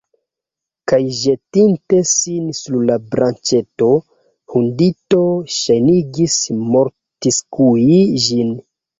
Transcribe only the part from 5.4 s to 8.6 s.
ŝajnigis mortskui ĝin.